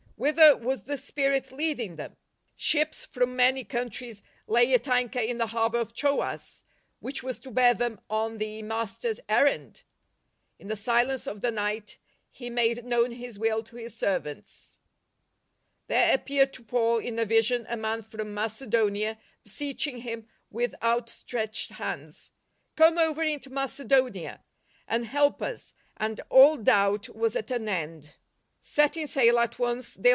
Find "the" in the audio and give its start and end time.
0.83-0.97, 5.39-5.47, 8.37-8.61, 10.67-10.75, 11.41-11.49